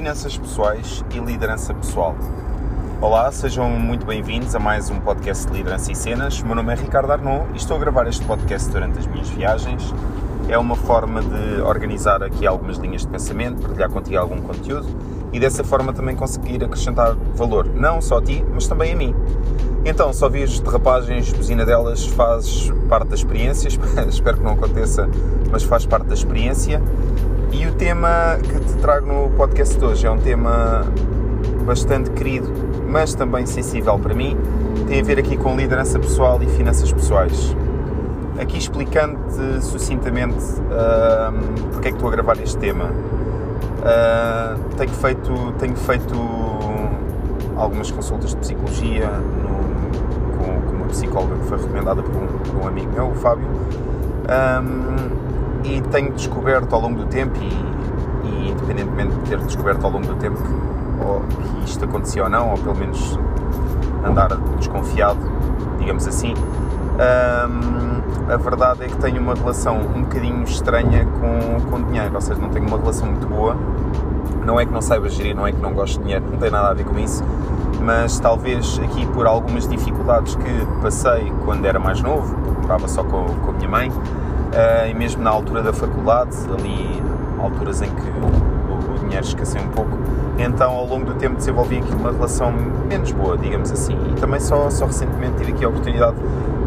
finanças 0.00 0.38
pessoais 0.38 1.04
e 1.14 1.18
liderança 1.18 1.74
pessoal. 1.74 2.16
Olá, 3.02 3.30
sejam 3.30 3.68
muito 3.68 4.06
bem-vindos 4.06 4.54
a 4.54 4.58
mais 4.58 4.88
um 4.88 4.98
podcast 4.98 5.46
de 5.46 5.52
Liderança 5.52 5.92
e 5.92 5.94
Cenas. 5.94 6.40
Meu 6.40 6.54
nome 6.54 6.72
é 6.72 6.76
Ricardo 6.76 7.12
Arnaud 7.12 7.44
e 7.52 7.58
estou 7.58 7.76
a 7.76 7.80
gravar 7.80 8.06
este 8.06 8.24
podcast 8.24 8.70
durante 8.70 8.98
as 8.98 9.06
minhas 9.06 9.28
viagens. 9.28 9.92
É 10.48 10.56
uma 10.56 10.74
forma 10.74 11.20
de 11.20 11.60
organizar 11.60 12.22
aqui 12.22 12.46
algumas 12.46 12.78
linhas 12.78 13.02
de 13.02 13.08
pensamento, 13.08 13.60
partilhar 13.60 13.90
contigo 13.90 14.16
algum 14.16 14.40
conteúdo 14.40 14.88
e 15.34 15.38
dessa 15.38 15.62
forma 15.62 15.92
também 15.92 16.16
conseguir 16.16 16.64
acrescentar 16.64 17.14
valor, 17.34 17.66
não 17.66 18.00
só 18.00 18.20
a 18.20 18.22
ti, 18.22 18.42
mas 18.54 18.66
também 18.66 18.94
a 18.94 18.96
mim. 18.96 19.14
Então, 19.84 20.14
só 20.14 20.30
vires 20.30 20.60
derrapagens, 20.60 21.30
buzina 21.30 21.66
delas, 21.66 22.06
faz 22.06 22.72
parte 22.88 23.08
da 23.08 23.16
experiência, 23.16 23.68
espero 24.08 24.38
que 24.38 24.44
não 24.44 24.52
aconteça, 24.52 25.06
mas 25.50 25.62
faz 25.62 25.84
parte 25.84 26.06
da 26.06 26.14
experiência. 26.14 26.80
E 27.52 27.66
o 27.66 27.72
tema 27.72 28.38
que 28.42 28.60
te 28.60 28.74
trago 28.74 29.06
no 29.06 29.30
podcast 29.30 29.76
de 29.76 29.84
hoje 29.84 30.06
é 30.06 30.10
um 30.10 30.18
tema 30.18 30.84
bastante 31.64 32.10
querido, 32.10 32.48
mas 32.88 33.14
também 33.14 33.44
sensível 33.44 33.98
para 33.98 34.14
mim, 34.14 34.36
tem 34.86 35.00
a 35.00 35.04
ver 35.04 35.18
aqui 35.18 35.36
com 35.36 35.56
liderança 35.56 35.98
pessoal 35.98 36.40
e 36.42 36.46
finanças 36.46 36.92
pessoais. 36.92 37.56
Aqui 38.40 38.56
explicando-te 38.56 39.64
sucintamente 39.64 40.38
uh, 40.38 41.70
porque 41.72 41.88
é 41.88 41.90
que 41.90 41.96
estou 41.96 42.08
a 42.08 42.12
gravar 42.12 42.38
este 42.40 42.56
tema. 42.56 42.84
Uh, 43.80 44.74
tenho, 44.76 44.92
feito, 44.92 45.52
tenho 45.58 45.76
feito 45.76 46.14
algumas 47.56 47.90
consultas 47.90 48.30
de 48.30 48.36
psicologia 48.36 49.06
no, 49.08 50.38
com, 50.38 50.60
com, 50.70 50.76
uma 50.76 50.86
psicóloga 50.86 51.34
que 51.36 51.46
foi 51.46 51.58
recomendada 51.58 52.02
por 52.02 52.14
um, 52.14 52.26
por 52.26 52.62
um 52.62 52.68
amigo 52.68 52.92
meu, 52.92 53.10
o 53.10 53.14
Fábio, 53.14 53.46
um, 53.46 55.29
e 55.64 55.80
tenho 55.82 56.12
descoberto 56.12 56.72
ao 56.74 56.80
longo 56.80 56.98
do 56.98 57.06
tempo, 57.06 57.38
e, 57.40 58.26
e, 58.26 58.50
independentemente 58.50 59.14
de 59.16 59.20
ter 59.28 59.38
descoberto 59.38 59.84
ao 59.84 59.90
longo 59.90 60.06
do 60.06 60.16
tempo 60.16 60.36
que, 60.42 61.58
que 61.62 61.64
isto 61.64 61.84
acontecia 61.84 62.24
ou 62.24 62.30
não, 62.30 62.50
ou 62.50 62.58
pelo 62.58 62.76
menos 62.76 63.18
andar 64.04 64.28
desconfiado, 64.58 65.20
digamos 65.78 66.06
assim, 66.06 66.34
um, 67.00 68.32
a 68.32 68.36
verdade 68.36 68.84
é 68.84 68.86
que 68.88 68.96
tenho 68.96 69.20
uma 69.20 69.34
relação 69.34 69.78
um 69.78 70.02
bocadinho 70.02 70.42
estranha 70.44 71.06
com, 71.06 71.70
com 71.70 71.82
dinheiro, 71.82 72.14
ou 72.14 72.20
seja, 72.20 72.40
não 72.40 72.50
tenho 72.50 72.66
uma 72.66 72.78
relação 72.78 73.08
muito 73.08 73.26
boa. 73.26 73.56
Não 74.44 74.58
é 74.58 74.64
que 74.64 74.72
não 74.72 74.80
saiba 74.80 75.08
gerir, 75.08 75.34
não 75.34 75.46
é 75.46 75.52
que 75.52 75.60
não 75.60 75.72
gosto 75.72 75.98
de 75.98 76.04
dinheiro, 76.04 76.24
não 76.30 76.38
tem 76.38 76.50
nada 76.50 76.70
a 76.70 76.74
ver 76.74 76.84
com 76.84 76.98
isso, 76.98 77.22
mas 77.80 78.18
talvez 78.18 78.80
aqui 78.82 79.06
por 79.06 79.26
algumas 79.26 79.68
dificuldades 79.68 80.34
que 80.34 80.66
passei 80.82 81.32
quando 81.44 81.66
era 81.66 81.78
mais 81.78 82.00
novo, 82.00 82.36
morava 82.62 82.88
só 82.88 83.02
com, 83.04 83.24
com 83.26 83.50
a 83.50 83.52
minha 83.52 83.68
mãe, 83.68 83.92
e 84.88 84.94
mesmo 84.94 85.22
na 85.22 85.30
altura 85.30 85.62
da 85.62 85.72
faculdade, 85.72 86.36
ali 86.52 87.02
alturas 87.38 87.82
em 87.82 87.88
que 87.88 88.02
o, 88.02 88.94
o 88.94 88.98
dinheiro 88.98 89.24
escassei 89.24 89.60
um 89.60 89.68
pouco, 89.68 89.98
então 90.38 90.72
ao 90.72 90.86
longo 90.86 91.06
do 91.06 91.14
tempo 91.14 91.36
desenvolvi 91.36 91.78
aqui 91.78 91.92
uma 91.94 92.10
relação 92.10 92.52
menos 92.88 93.12
boa, 93.12 93.36
digamos 93.36 93.70
assim, 93.70 93.96
e 94.10 94.20
também 94.20 94.40
só, 94.40 94.68
só 94.70 94.86
recentemente 94.86 95.36
tive 95.36 95.52
aqui 95.52 95.64
a 95.64 95.68
oportunidade 95.68 96.16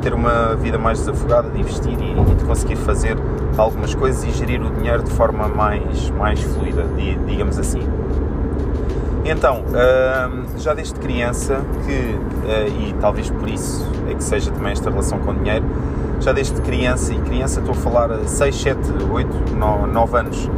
ter 0.04 0.14
uma 0.14 0.54
vida 0.56 0.78
mais 0.78 1.00
desafogada, 1.00 1.50
de 1.50 1.62
investir 1.62 1.98
e, 1.98 2.12
e, 2.12 2.36
de 2.36 2.44
conseguir 2.44 2.76
fazer 2.76 3.18
algumas 3.58 3.96
coisas 3.96 4.24
e 4.26 4.32
gerir 4.32 4.62
o 4.62 4.70
dinheiro 4.70 5.02
de 5.02 5.12
forma 5.12 5.48
mais, 5.48 6.10
mais 6.12 6.42
fluida, 6.42 6.86
digamos 7.26 7.58
assim. 7.58 7.80
Então, 9.26 9.64
já 10.58 10.74
desde 10.74 10.96
criança, 11.00 11.62
que, 11.86 12.20
ah, 12.46 12.68
e 12.68 12.94
talvez 13.00 13.30
por 13.30 13.48
isso 13.48 13.88
é 14.10 14.14
que 14.14 14.24
seja 14.24 14.52
também 14.52 14.74
esta 14.74 14.90
relação 14.90 15.20
com 15.20 15.32
o 15.32 15.36
dinheiro, 15.36 15.66
já 16.20 16.32
desde 16.32 16.60
criança, 16.62 17.14
e 17.14 17.20
criança 17.20 17.60
estou 17.60 17.74
a 17.74 17.78
falar 17.78 18.20
6, 18.26 18.56
7, 18.56 18.80
8, 19.12 19.56
9 19.56 20.18
anos, 20.18 20.50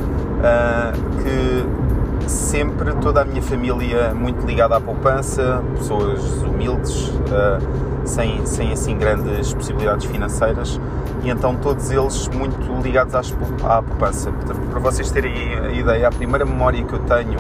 ah, 0.44 0.94
que 1.22 2.30
sempre 2.30 2.94
toda 2.96 3.22
a 3.22 3.26
minha 3.26 3.42
família 3.42 4.14
muito 4.14 4.46
ligada 4.46 4.76
à 4.76 4.82
poupança, 4.82 5.64
pessoas 5.76 6.22
humildes, 6.42 7.12
ah, 7.32 7.60
sem, 8.04 8.46
sem 8.46 8.72
assim 8.72 8.98
grandes 8.98 9.54
possibilidades 9.54 10.06
financeiras 10.06 10.80
e 11.24 11.30
então 11.30 11.56
todos 11.56 11.90
eles 11.90 12.28
muito 12.30 12.72
ligados 12.84 13.16
às, 13.16 13.36
à 13.64 13.82
poupança. 13.82 14.32
Portanto, 14.32 14.60
para 14.70 14.80
vocês 14.80 15.10
terem 15.12 15.58
a 15.58 15.72
ideia, 15.72 16.08
a 16.08 16.12
primeira 16.12 16.46
memória 16.46 16.84
que 16.84 16.94
eu 16.94 17.00
tenho 17.00 17.40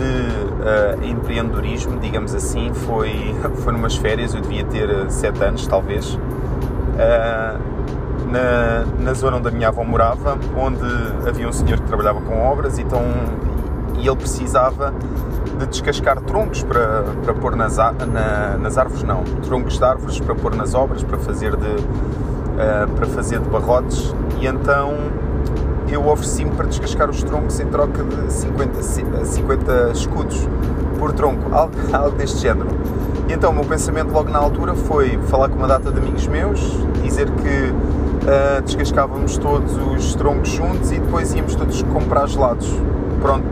de 0.00 1.02
uh, 1.02 1.04
empreendedorismo, 1.04 1.98
digamos 2.00 2.34
assim, 2.34 2.72
foi, 2.72 3.34
foi 3.62 3.72
numas 3.72 3.96
férias, 3.96 4.34
eu 4.34 4.40
devia 4.40 4.64
ter 4.64 5.10
7 5.10 5.44
anos 5.44 5.66
talvez, 5.66 6.14
uh, 6.14 7.60
na, 8.30 8.84
na 8.98 9.12
zona 9.12 9.36
onde 9.36 9.48
a 9.48 9.50
minha 9.50 9.68
avó 9.68 9.84
morava, 9.84 10.38
onde 10.56 11.28
havia 11.28 11.48
um 11.48 11.52
senhor 11.52 11.78
que 11.78 11.86
trabalhava 11.86 12.20
com 12.20 12.40
obras 12.42 12.78
então, 12.78 13.02
e 13.98 14.06
ele 14.06 14.16
precisava 14.16 14.94
de 15.58 15.66
descascar 15.66 16.20
troncos 16.22 16.62
para, 16.62 17.04
para 17.22 17.34
pôr 17.34 17.54
nas, 17.54 17.76
na, 17.76 18.56
nas 18.58 18.78
árvores, 18.78 19.02
não, 19.02 19.22
troncos 19.42 19.76
de 19.76 19.84
árvores 19.84 20.18
para 20.20 20.34
pôr 20.34 20.54
nas 20.54 20.74
obras, 20.74 21.02
para 21.02 21.18
fazer 21.18 21.54
de, 21.56 21.66
uh, 21.66 22.90
para 22.96 23.06
fazer 23.06 23.40
de 23.40 23.48
barrotes, 23.48 24.14
e 24.40 24.46
então 24.46 24.94
eu 25.90 26.06
ofereci-me 26.08 26.50
para 26.52 26.66
descascar 26.66 27.10
os 27.10 27.22
troncos 27.22 27.58
em 27.60 27.66
troca 27.66 28.02
de 28.02 28.32
50, 28.32 28.82
50 28.82 29.90
escudos 29.92 30.48
por 30.98 31.12
tronco, 31.12 31.42
algo, 31.54 31.74
algo 31.92 32.16
deste 32.16 32.40
género. 32.40 32.68
E 33.28 33.32
então 33.32 33.50
o 33.50 33.54
meu 33.54 33.64
pensamento 33.64 34.12
logo 34.12 34.30
na 34.30 34.38
altura 34.38 34.74
foi 34.74 35.18
falar 35.28 35.48
com 35.48 35.56
uma 35.56 35.68
data 35.68 35.90
de 35.90 35.98
amigos 35.98 36.26
meus, 36.26 36.60
dizer 37.02 37.30
que 37.30 37.70
uh, 37.70 38.62
descascávamos 38.62 39.38
todos 39.38 39.76
os 39.76 40.14
troncos 40.14 40.48
juntos 40.48 40.90
e 40.92 40.98
depois 40.98 41.32
íamos 41.34 41.54
todos 41.54 41.82
comprar 41.84 42.26
gelados. 42.28 42.68
Pronto, 43.20 43.44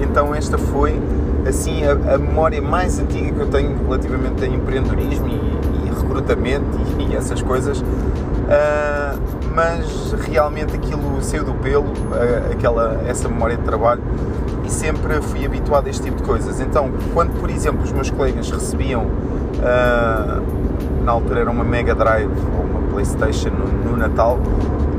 então 0.00 0.34
esta 0.34 0.58
foi 0.58 1.00
assim 1.48 1.84
a, 1.84 1.92
a, 2.14 2.18
memória 2.18 2.60
mais 2.60 2.98
antiga 2.98 3.32
que 3.32 3.40
eu 3.40 3.46
tenho 3.48 3.76
relativamente 3.84 4.44
a 4.44 4.46
empreendedorismo 4.46 5.28
e, 5.28 5.86
e 5.86 5.90
recrutamento 5.90 6.64
e, 6.98 7.12
e, 7.12 7.16
essas 7.16 7.42
coisas, 7.42 7.82
uh, 8.44 9.18
mas 9.54 10.12
realmente 10.28 10.74
aquilo 10.74 11.22
saiu 11.22 11.44
do 11.44 11.54
pelo, 11.54 11.84
uh, 11.84 12.52
aquela, 12.52 13.02
essa 13.06 13.28
memória 13.28 13.56
de 13.56 13.62
trabalho 13.62 14.02
e 14.64 14.70
sempre 14.70 15.20
fui 15.22 15.44
habituado 15.44 15.86
a 15.86 15.90
este 15.90 16.04
tipo 16.04 16.16
de 16.16 16.22
coisas. 16.22 16.60
Então, 16.60 16.90
quando 17.12 17.38
por 17.38 17.50
exemplo 17.50 17.82
os 17.82 17.92
meus 17.92 18.10
colegas 18.10 18.50
recebiam, 18.50 19.04
uh, 19.04 21.04
na 21.04 21.12
altura 21.12 21.40
era 21.40 21.50
uma 21.50 21.64
Mega 21.64 21.94
Drive 21.94 22.30
ou 22.56 22.64
uma 22.64 22.80
Playstation 22.90 23.50
no, 23.50 23.90
no 23.90 23.96
Natal, 23.96 24.38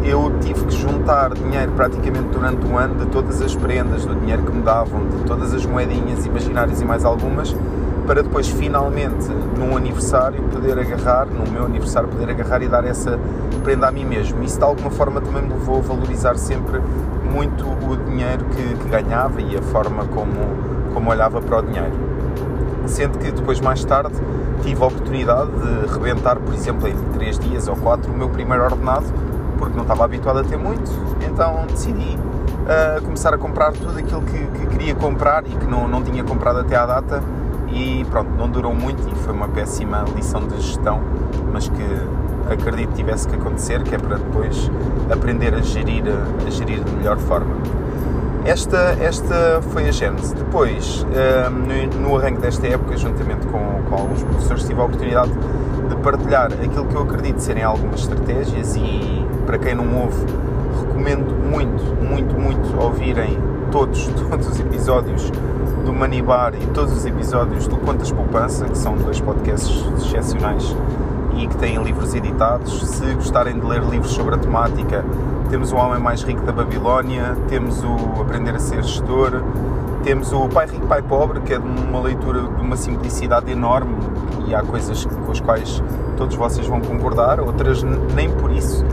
eu 0.03 0.31
tive 0.39 0.66
que 0.66 0.75
juntar 0.75 1.33
dinheiro 1.33 1.72
praticamente 1.72 2.27
durante 2.31 2.66
um 2.67 2.77
ano 2.77 3.03
de 3.03 3.07
todas 3.07 3.41
as 3.41 3.56
prendas, 3.56 4.06
do 4.06 4.13
dinheiro 4.16 4.44
que 4.44 4.51
me 4.51 4.62
davam, 4.62 5.07
de 5.07 5.23
todas 5.23 5.53
as 5.53 5.66
moedinhas 5.66 6.25
imaginárias 6.25 6.79
e 6.79 6.85
mais 6.85 7.03
algumas, 7.03 7.56
para 8.05 8.21
depois 8.21 8.47
finalmente, 8.47 9.27
num 9.57 9.75
aniversário, 9.75 10.41
poder 10.43 10.77
agarrar, 10.77 11.25
no 11.25 11.49
meu 11.51 11.66
aniversário, 11.66 12.07
poder 12.07 12.29
agarrar 12.29 12.61
e 12.61 12.67
dar 12.67 12.85
essa 12.85 13.19
prenda 13.63 13.88
a 13.88 13.91
mim 13.91 14.05
mesmo. 14.05 14.43
Isso 14.43 14.57
de 14.57 14.63
alguma 14.63 14.91
forma 14.91 15.21
também 15.21 15.43
me 15.43 15.53
levou 15.53 15.79
a 15.79 15.81
valorizar 15.81 16.35
sempre 16.38 16.81
muito 17.31 17.65
o 17.65 17.97
dinheiro 17.97 18.45
que, 18.45 18.75
que 18.75 18.89
ganhava 18.89 19.41
e 19.41 19.57
a 19.57 19.61
forma 19.61 20.05
como, 20.05 20.94
como 20.94 21.09
olhava 21.09 21.41
para 21.41 21.59
o 21.59 21.61
dinheiro. 21.63 21.94
Sendo 22.85 23.17
que 23.17 23.31
depois, 23.31 23.59
mais 23.59 23.83
tarde, 23.83 24.13
tive 24.61 24.81
a 24.81 24.85
oportunidade 24.85 25.49
de 25.51 25.94
rebentar, 25.94 26.39
por 26.39 26.53
exemplo, 26.53 26.88
em 26.88 26.95
3 27.13 27.39
dias 27.39 27.67
ou 27.67 27.75
4, 27.75 28.11
o 28.11 28.15
meu 28.15 28.29
primeiro 28.29 28.63
ordenado 28.63 29.05
porque 29.57 29.75
não 29.75 29.83
estava 29.83 30.05
habituado 30.05 30.39
a 30.39 30.44
ter 30.44 30.57
muito, 30.57 30.91
então 31.25 31.65
decidi 31.67 32.17
uh, 32.17 33.01
começar 33.01 33.33
a 33.33 33.38
comprar 33.38 33.71
tudo 33.71 33.97
aquilo 33.97 34.21
que, 34.21 34.38
que, 34.38 34.67
queria 34.67 34.95
comprar 34.95 35.45
e 35.47 35.49
que 35.49 35.65
não, 35.65 35.88
não 35.88 36.03
tinha 36.03 36.23
comprado 36.23 36.59
até 36.59 36.75
à 36.75 36.85
data 36.85 37.23
e 37.75 38.06
pronto, 38.06 38.31
não 38.38 38.50
durou 38.50 38.74
muito 38.74 39.08
e 39.09 39.16
foi 39.16 39.34
uma 39.34 39.50
péssima 39.50 40.06
lição 40.16 40.47
de 40.47 40.56
gestão, 40.56 41.02
mas 41.52 41.68
que 41.68 41.84
acredito 42.50 42.94
tivesse 42.94 43.28
que 43.28 43.36
acontecer, 43.36 43.84
que 43.84 43.94
é 43.94 43.97
para 43.97 44.18
depois 44.18 44.72
aprender 45.12 45.54
a 45.54 45.62
gerir, 45.62 46.04
a 46.45 46.50
gerir 46.50 46.81
de 46.83 46.92
melhor 46.94 47.18
forma. 47.18 47.54
Esta, 48.45 48.95
esta 49.01 49.60
foi 49.72 49.89
a 49.89 49.92
gênese. 49.92 50.36
Depois, 50.36 51.06
no, 51.51 52.01
no 52.01 52.18
arranque 52.18 52.42
desta 52.42 52.68
época, 52.68 52.95
juntamente 52.95 53.45
com, 53.48 53.81
com 53.89 53.95
alguns 53.95 54.24
professores, 54.24 54.63
tive 54.66 54.80
a 54.80 54.83
oportunidade 54.86 55.31
de 55.89 55.95
partilhar 55.98 56.54
aquilo 56.54 56.86
que 56.86 56.95
eu 56.95 57.01
acredito 57.01 57.39
serem 57.39 57.63
algumas 57.63 58.01
estratégias 58.01 58.75
e 58.75 59.25
para 59.45 59.57
quem 59.57 59.75
não 59.75 60.01
ouve, 60.01 60.25
recomendo 60.80 61.36
muito, 61.50 61.83
muito, 62.04 62.39
muito 62.39 62.80
ouvirem 62.80 63.38
todos, 63.71 64.06
todos 64.30 64.48
os 64.48 64.60
episódios 64.60 65.31
do 65.85 65.93
Money 65.93 66.21
Bar 66.21 66.53
e 66.55 66.65
todos 66.73 66.91
os 66.91 67.05
episódios 67.05 67.67
do 67.67 67.77
Contas 67.77 68.11
Poupança, 68.11 68.65
que 68.65 68.77
são 68.77 68.97
dois 68.97 69.21
podcasts 69.21 69.85
excepcionais 69.97 70.75
e 71.37 71.47
que 71.47 71.55
têm 71.57 71.81
livros 71.81 72.15
editados. 72.15 72.85
Se 72.87 73.13
gostarem 73.13 73.59
de 73.59 73.65
ler 73.65 73.83
livros 73.83 74.11
sobre 74.11 74.33
a 74.35 74.37
temática, 74.37 75.05
temos 75.49 75.71
o 75.71 75.75
Homem 75.75 75.99
Mais 75.99 76.23
Rico 76.23 76.41
da 76.41 76.51
Babilónia, 76.51 77.37
temos 77.47 77.83
o 77.83 78.21
Aprender 78.21 78.55
a 78.55 78.59
Ser 78.59 78.81
Gestor, 78.83 79.43
temos 80.03 80.33
o 80.33 80.49
Pai 80.49 80.65
Rico, 80.65 80.87
Pai 80.87 81.03
Pobre, 81.03 81.39
que 81.41 81.53
é 81.53 81.59
uma 81.59 82.01
leitura 82.01 82.41
de 82.41 82.61
uma 82.61 82.75
simplicidade 82.75 83.51
enorme 83.51 83.95
e 84.47 84.55
há 84.55 84.63
coisas 84.63 85.05
com 85.05 85.31
as 85.31 85.39
quais 85.39 85.83
todos 86.17 86.35
vocês 86.35 86.65
vão 86.65 86.81
concordar, 86.81 87.39
outras 87.39 87.83
nem 87.83 88.29
por 88.31 88.51
isso 88.51 88.83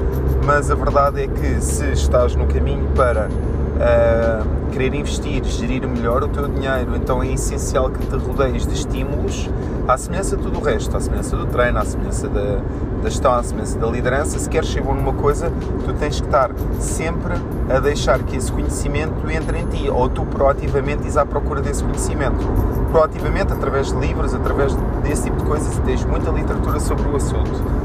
mas 0.45 0.71
a 0.71 0.75
verdade 0.75 1.23
é 1.23 1.29
que 1.29 1.61
se 1.61 1.93
estás 1.93 2.35
no 2.35 2.47
caminho 2.47 2.89
para 2.97 3.29
uh, 3.77 4.71
querer 4.71 4.95
investir, 4.95 5.45
gerir 5.45 5.87
melhor 5.87 6.23
o 6.23 6.29
teu 6.29 6.49
dinheiro, 6.49 6.97
então 6.97 7.23
é 7.23 7.33
essencial 7.33 7.91
que 7.91 8.05
te 8.07 8.17
rodeies 8.17 8.67
de 8.67 8.75
estímulos 8.75 9.49
à 9.87 9.97
semelhança 9.99 10.37
de 10.37 10.43
tudo 10.43 10.59
o 10.59 10.63
resto, 10.63 10.97
à 10.97 11.01
semelhança 11.01 11.37
do 11.37 11.47
treino, 11.47 11.79
à 11.79 11.85
semelhança 11.85 12.29
da, 12.29 12.61
da 13.03 13.11
gestão, 13.11 13.35
à 13.35 13.43
semelhança 13.43 13.79
da 13.79 13.87
liderança. 13.89 14.39
Se 14.39 14.49
queres 14.49 14.71
ser 14.71 14.83
bom 14.83 14.95
numa 14.95 15.13
coisa, 15.13 15.53
tu 15.85 15.93
tens 15.95 16.21
que 16.21 16.27
estar 16.27 16.51
sempre 16.79 17.35
a 17.69 17.81
deixar 17.81 18.19
que 18.21 18.37
esse 18.37 18.51
conhecimento 18.51 19.29
entre 19.31 19.59
em 19.59 19.67
ti, 19.67 19.91
ou 19.91 20.09
tu 20.09 20.25
proativamente 20.25 21.03
ires 21.03 21.17
à 21.17 21.27
procura 21.27 21.61
desse 21.61 21.83
conhecimento. 21.83 22.47
Proativamente, 22.91 23.53
através 23.53 23.93
de 23.93 23.99
livros, 23.99 24.35
através 24.35 24.75
desse 25.03 25.25
tipo 25.25 25.37
de 25.39 25.45
coisas, 25.45 25.77
tens 25.81 26.05
muita 26.05 26.31
literatura 26.31 26.79
sobre 26.79 27.09
o 27.09 27.17
assunto 27.17 27.82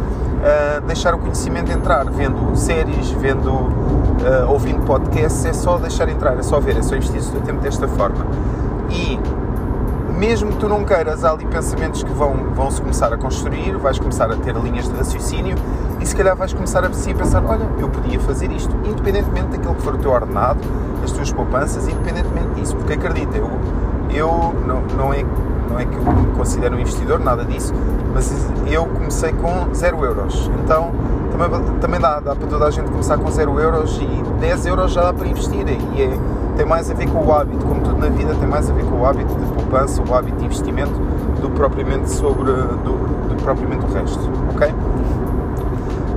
deixar 0.85 1.13
o 1.13 1.17
conhecimento 1.17 1.71
entrar, 1.71 2.09
vendo 2.09 2.55
séries, 2.55 3.09
vendo, 3.11 3.49
uh, 3.49 4.49
ouvindo 4.49 4.85
podcasts, 4.85 5.45
é 5.45 5.53
só 5.53 5.77
deixar 5.77 6.09
entrar, 6.09 6.37
é 6.37 6.43
só 6.43 6.59
ver, 6.59 6.77
é 6.77 6.81
só 6.81 6.95
investir 6.95 7.21
o 7.35 7.41
tempo 7.41 7.61
desta 7.61 7.87
forma. 7.87 8.25
E 8.89 9.19
mesmo 10.17 10.51
que 10.51 10.57
tu 10.57 10.67
não 10.67 10.83
queiras, 10.83 11.23
há 11.23 11.31
ali 11.31 11.45
pensamentos 11.45 12.01
que 12.01 12.11
vão, 12.11 12.33
vão 12.55 12.71
se 12.71 12.81
começar 12.81 13.13
a 13.13 13.17
construir, 13.17 13.77
vais 13.77 13.99
começar 13.99 14.31
a 14.31 14.35
ter 14.35 14.55
linhas 14.55 14.89
de 14.89 14.95
raciocínio 14.95 15.55
e 15.99 16.05
se 16.05 16.15
calhar 16.15 16.35
vais 16.35 16.53
começar 16.53 16.83
a 16.83 16.87
assim, 16.87 17.13
pensar, 17.13 17.43
olha, 17.45 17.67
eu 17.79 17.87
podia 17.87 18.19
fazer 18.19 18.51
isto, 18.51 18.75
independentemente 18.83 19.49
daquilo 19.49 19.75
que 19.75 19.81
for 19.83 19.93
o 19.93 19.97
teu 19.97 20.11
ordenado, 20.11 20.59
as 21.03 21.11
tuas 21.11 21.31
poupanças, 21.31 21.87
independentemente 21.87 22.49
disso, 22.55 22.75
porque 22.75 22.93
acredita, 22.93 23.37
eu, 23.37 23.47
eu 24.11 24.53
não, 24.65 24.81
não 24.95 25.13
é 25.13 25.23
não 25.69 25.79
é 25.79 25.85
que 25.85 25.95
eu 25.95 26.01
me 26.01 26.27
considero 26.35 26.75
um 26.75 26.79
investidor, 26.79 27.19
nada 27.19 27.43
disso, 27.43 27.73
mas 28.13 28.31
eu 28.71 28.85
comecei 28.85 29.33
com 29.33 29.73
0 29.73 30.05
euros. 30.05 30.49
Então 30.63 30.91
também, 31.31 31.79
também 31.79 31.99
dá, 31.99 32.19
dá 32.19 32.35
para 32.35 32.47
toda 32.47 32.65
a 32.65 32.71
gente 32.71 32.89
começar 32.89 33.17
com 33.17 33.29
0 33.29 33.59
euros 33.59 33.99
e 34.01 34.39
10 34.39 34.65
euros 34.65 34.93
já 34.93 35.03
dá 35.03 35.13
para 35.13 35.27
investir. 35.27 35.65
E 35.95 36.01
é, 36.01 36.17
tem 36.55 36.65
mais 36.65 36.89
a 36.89 36.93
ver 36.93 37.07
com 37.09 37.23
o 37.23 37.31
hábito, 37.31 37.63
como 37.65 37.81
tudo 37.81 37.97
na 37.97 38.09
vida, 38.09 38.33
tem 38.35 38.47
mais 38.47 38.69
a 38.69 38.73
ver 38.73 38.83
com 38.85 38.99
o 38.99 39.05
hábito 39.05 39.33
de 39.35 39.45
poupança, 39.53 40.01
o 40.01 40.13
hábito 40.13 40.37
de 40.37 40.45
investimento, 40.45 40.99
do 41.41 41.49
propriamente 41.51 42.09
sobre 42.09 42.51
do, 42.51 43.27
do 43.27 43.43
propriamente 43.43 43.85
o 43.85 43.93
resto. 43.93 44.19
Ok? 44.55 44.73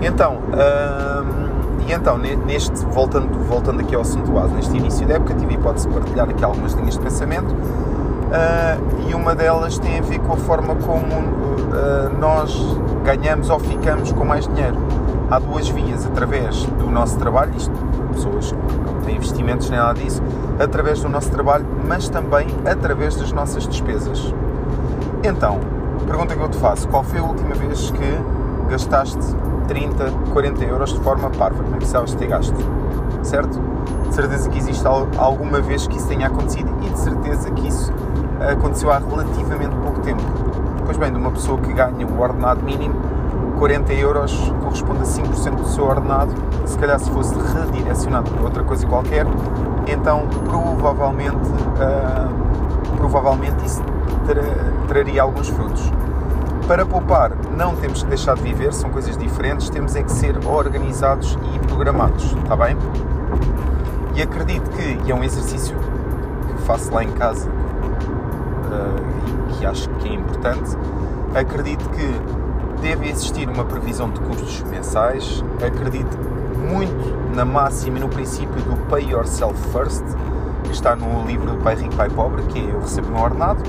Então, 0.01 0.39
hum, 0.39 1.50
e 1.87 1.93
então, 1.93 2.19
neste, 2.19 2.85
voltando, 2.87 3.39
voltando 3.45 3.81
aqui 3.81 3.95
ao 3.95 4.03
assunto 4.03 4.31
base, 4.31 4.53
neste 4.55 4.77
início 4.77 5.07
da 5.07 5.15
época, 5.15 5.35
tive 5.35 5.55
a 5.55 5.59
hipótese 5.59 5.89
de 5.89 5.95
partilhar 5.95 6.29
aqui 6.29 6.45
algumas 6.45 6.73
linhas 6.75 6.95
de 6.95 7.01
pensamento 7.01 7.53
uh, 7.53 9.09
e 9.09 9.15
uma 9.15 9.35
delas 9.35 9.79
tem 9.79 9.99
a 9.99 10.03
ver 10.03 10.21
com 10.21 10.33
a 10.33 10.37
forma 10.37 10.75
como 10.77 11.15
uh, 11.15 12.19
nós 12.19 12.57
ganhamos 13.05 13.51
ou 13.51 13.59
ficamos 13.59 14.13
com 14.13 14.25
mais 14.25 14.47
dinheiro. 14.47 14.77
Há 15.31 15.39
duas 15.39 15.69
vias, 15.69 16.05
através 16.07 16.65
do 16.65 16.91
nosso 16.91 17.17
trabalho, 17.19 17.53
isto, 17.57 17.73
pessoas 18.13 18.53
que 18.53 18.93
não 18.93 19.01
têm 19.03 19.17
investimentos 19.17 19.71
nem 19.71 19.79
nada 19.79 19.95
disso, 19.95 20.23
através 20.59 21.01
do 21.01 21.09
nosso 21.09 21.31
trabalho, 21.31 21.65
mas 21.87 22.09
também 22.09 22.49
através 22.65 23.15
das 23.15 23.31
nossas 23.31 23.67
despesas. 23.69 24.35
Então, 25.23 25.61
pergunta 26.07 26.35
que 26.35 26.43
eu 26.43 26.49
te 26.49 26.59
faço, 26.59 26.89
qual 26.89 27.05
foi 27.05 27.21
a 27.21 27.23
última 27.23 27.55
vez 27.55 27.91
que 27.91 28.40
gastaste 28.71 29.19
30, 29.69 30.11
40 30.33 30.65
euros 30.65 30.93
de 30.93 31.01
forma 31.01 31.29
parva? 31.31 31.63
Como 31.63 31.77
é 31.77 31.79
que 31.79 31.87
sabes 31.87 32.15
ter 32.15 32.29
gasto? 32.29 32.57
Certo? 33.23 33.61
De 34.09 34.15
certeza 34.15 34.49
que 34.49 34.59
existe 34.59 34.87
alguma 34.87 35.61
vez 35.61 35.87
que 35.87 35.97
isso 35.97 36.09
tenha 36.09 36.29
acontecido 36.29 36.71
e 36.83 36.91
de 36.91 36.99
certeza 36.99 37.51
que 37.51 37.69
isso 37.69 37.93
aconteceu 38.41 38.91
há 38.91 38.99
relativamente 38.99 39.75
pouco 39.77 40.01
tempo. 40.01 40.23
Pois 40.85 40.97
bem, 40.97 41.13
de 41.13 41.19
uma 41.19 41.31
pessoa 41.31 41.59
que 41.61 41.73
ganha 41.73 42.07
o 42.07 42.21
ordenado 42.21 42.63
mínimo, 42.63 42.95
40 43.59 43.93
euros 43.93 44.53
corresponde 44.63 45.03
a 45.03 45.05
5% 45.05 45.55
do 45.57 45.69
seu 45.69 45.85
ordenado. 45.85 46.33
Se 46.65 46.79
calhar 46.79 46.99
se 46.99 47.11
fosse 47.11 47.35
redirecionado 47.39 48.31
para 48.31 48.43
outra 48.43 48.65
coisa 48.65 48.87
qualquer, 48.87 49.27
então 49.87 50.27
provavelmente, 50.45 51.37
uh, 51.37 52.97
provavelmente 52.97 53.65
isso 53.67 53.83
tra 54.27 54.43
traria 54.89 55.23
alguns 55.23 55.49
frutos. 55.49 55.93
Para 56.71 56.87
poupar, 56.87 57.33
não 57.51 57.75
temos 57.75 58.05
que 58.05 58.09
deixar 58.09 58.37
de 58.37 58.43
viver, 58.43 58.73
são 58.73 58.91
coisas 58.91 59.17
diferentes, 59.17 59.69
temos 59.69 59.97
é 59.97 60.05
que 60.05 60.13
ser 60.13 60.39
organizados 60.47 61.37
e 61.53 61.59
programados, 61.67 62.27
está 62.27 62.55
bem? 62.55 62.77
E 64.15 64.23
acredito 64.23 64.71
que, 64.71 65.01
e 65.05 65.11
é 65.11 65.13
um 65.13 65.25
exercício 65.25 65.77
que 65.77 66.63
faço 66.63 66.95
lá 66.95 67.03
em 67.03 67.11
casa 67.11 67.51
uh, 67.51 69.51
e 69.51 69.55
que 69.55 69.67
acho 69.67 69.91
que 69.95 70.11
é 70.11 70.15
importante, 70.15 70.77
acredito 71.35 71.91
que 71.91 72.81
deve 72.81 73.09
existir 73.09 73.49
uma 73.49 73.65
previsão 73.65 74.09
de 74.09 74.21
custos 74.21 74.63
mensais, 74.63 75.45
acredito 75.67 76.17
muito 76.57 77.35
na 77.35 77.45
máxima 77.45 77.99
e 77.99 78.01
no 78.01 78.09
princípio 78.09 78.63
do 78.63 78.77
Pay 78.89 79.11
Yourself 79.11 79.61
First, 79.73 80.05
que 80.63 80.71
está 80.71 80.95
no 80.95 81.27
livro 81.27 81.51
do 81.51 81.57
Pai 81.65 81.75
Rico, 81.75 81.97
Pai 81.97 82.11
Pobre, 82.11 82.45
que 82.45 82.61
é 82.61 82.71
eu 82.71 82.81
recebo 82.81 83.11
meu 83.11 83.25
ordenado, 83.25 83.61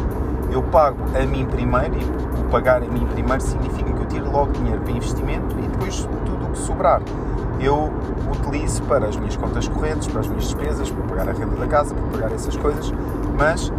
eu 0.52 0.62
pago 0.62 1.00
a 1.20 1.26
mim 1.26 1.48
primeiro, 1.48 1.98
e 1.98 2.31
pagar 2.52 2.84
a 2.84 2.86
mim 2.86 3.08
primeiro 3.08 3.42
significa 3.42 3.92
que 3.92 4.02
eu 4.02 4.06
tiro 4.08 4.32
logo 4.32 4.52
dinheiro 4.52 4.82
para 4.82 4.92
investimento 4.92 5.56
e 5.58 5.68
depois 5.68 6.08
tudo 6.26 6.46
o 6.46 6.52
que 6.52 6.58
sobrar 6.60 7.02
eu 7.62 7.92
utilizo 8.32 8.82
para 8.84 9.08
as 9.08 9.16
minhas 9.16 9.36
contas 9.36 9.68
correntes, 9.68 10.08
para 10.08 10.22
as 10.22 10.28
minhas 10.28 10.46
despesas, 10.46 10.90
para 10.90 11.04
pagar 11.04 11.30
a 11.30 11.32
renda 11.32 11.56
da 11.56 11.68
casa, 11.68 11.94
para 11.94 12.08
pagar 12.08 12.32
essas 12.34 12.58
coisas, 12.58 12.92
mas 13.38 13.72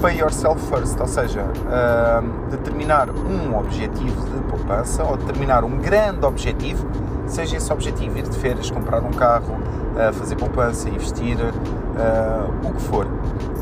pay 0.00 0.18
yourself 0.18 0.60
first, 0.68 1.00
ou 1.00 1.06
seja, 1.06 1.42
uh, 1.42 2.50
determinar 2.50 3.08
um 3.10 3.56
objetivo 3.56 4.20
de 4.28 4.42
poupança 4.44 5.02
ou 5.04 5.16
determinar 5.16 5.64
um 5.64 5.78
grande 5.78 6.24
objetivo, 6.26 6.86
seja 7.26 7.56
esse 7.56 7.72
objetivo 7.72 8.18
ir 8.18 8.22
de 8.22 8.36
férias, 8.36 8.70
comprar 8.70 9.02
um 9.02 9.10
carro, 9.12 9.54
uh, 9.54 10.12
fazer 10.12 10.36
poupança, 10.36 10.88
investir, 10.90 11.38
uh, 11.38 12.68
o 12.68 12.74
que 12.74 12.82
for. 12.82 13.06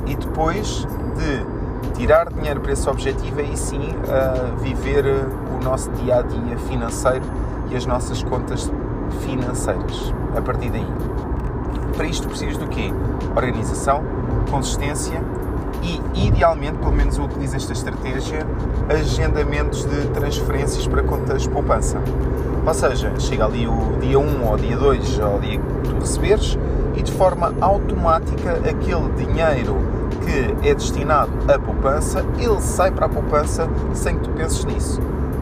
E 0.06 0.16
depois 0.16 0.86
de 1.16 1.46
tirar 1.94 2.32
dinheiro 2.32 2.60
para 2.60 2.72
esse 2.72 2.88
objetivo, 2.88 3.40
aí 3.40 3.56
sim 3.56 3.94
viver 4.60 5.04
o 5.06 5.62
nosso 5.62 5.90
dia 5.92 6.18
a 6.18 6.22
dia 6.22 6.58
financeiro 6.68 7.24
e 7.70 7.76
as 7.76 7.86
nossas 7.86 8.22
contas 8.22 8.70
financeiras. 9.20 10.12
A 10.36 10.40
partir 10.40 10.70
daí. 10.70 10.86
Para 11.96 12.06
isto 12.06 12.26
precisas 12.26 12.56
do 12.56 12.66
quê? 12.66 12.92
Organização, 13.36 14.02
consistência 14.50 15.22
e, 15.82 16.00
idealmente, 16.26 16.78
pelo 16.78 16.92
menos 16.92 17.18
eu 17.18 17.24
utilizo 17.24 17.56
esta 17.56 17.72
estratégia, 17.72 18.46
agendamentos 18.88 19.84
de 19.84 20.06
transferências 20.08 20.86
para 20.86 21.02
contas 21.02 21.42
de 21.42 21.48
poupança. 21.48 21.98
Ou 22.64 22.74
seja, 22.74 23.12
chega 23.18 23.44
ali 23.44 23.66
o 23.66 23.98
dia 24.00 24.18
1 24.18 24.48
ou 24.48 24.56
dia 24.56 24.76
2 24.76 25.18
ou 25.18 25.40
dia 25.40 25.58
que 25.58 25.88
tu 25.88 25.94
receberes 25.98 26.58
e 26.94 27.02
de 27.02 27.12
forma 27.12 27.52
automática 27.60 28.52
aquele 28.52 29.10
dinheiro 29.16 29.76
que 30.24 30.68
é 30.68 30.74
destinado 30.74 31.30
à 31.52 31.58
poupança, 31.58 32.24
ele 32.38 32.60
sai 32.60 32.90
para 32.90 33.06
a 33.06 33.08
poupança 33.08 33.68
sem 33.92 34.16
que 34.16 34.24
tu 34.24 34.30
penses 34.30 34.64
nisso. 34.64 35.00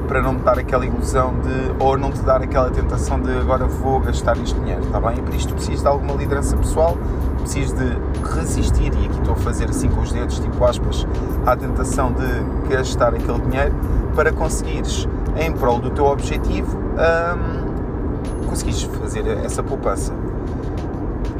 Para 0.09 0.21
não 0.21 0.35
te 0.35 0.43
dar 0.43 0.59
aquela 0.59 0.85
ilusão 0.85 1.35
de, 1.35 1.85
ou 1.85 1.97
não 1.97 2.11
te 2.11 2.21
dar 2.23 2.43
aquela 2.43 2.69
tentação 2.71 3.21
de 3.21 3.31
agora 3.31 3.67
vou 3.67 4.01
gastar 4.01 4.37
este 4.39 4.59
dinheiro, 4.59 4.83
está 4.83 5.01
bem? 5.01 5.19
E 5.19 5.23
por 5.23 5.35
isto 5.35 5.55
preciso 5.55 5.83
de 5.83 5.89
alguma 5.89 6.15
liderança 6.15 6.57
pessoal, 6.57 6.99
preciso 7.39 7.77
de 7.77 7.97
resistir, 8.35 8.93
e 8.93 9.07
aqui 9.07 9.19
estou 9.19 9.35
a 9.35 9.37
fazer 9.37 9.71
assim 9.71 9.89
com 9.89 10.01
os 10.01 10.11
dedos, 10.11 10.41
tipo 10.41 10.65
aspas, 10.65 11.07
à 11.47 11.57
tentação 11.57 12.13
de 12.13 12.69
gastar 12.75 13.15
aquele 13.15 13.41
dinheiro 13.41 13.75
para 14.17 14.33
conseguires, 14.33 15.09
em 15.37 15.53
prol 15.53 15.79
do 15.79 15.91
teu 15.91 16.07
objetivo, 16.07 16.77
hum, 16.77 18.47
conseguires 18.49 18.83
fazer 18.83 19.27
essa 19.45 19.63
poupança. 19.63 20.13